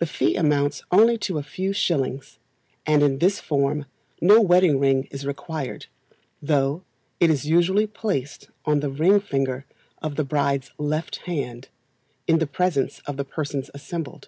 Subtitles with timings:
[0.00, 2.40] The fee amounts only to a few shillings,
[2.84, 3.86] and in this form
[4.20, 5.86] no wedding ring is required,
[6.42, 6.82] though
[7.20, 9.64] it is usually placed on the ring finger
[10.02, 11.68] of the bride's left hand,
[12.26, 14.26] in the presence of the persons assembled.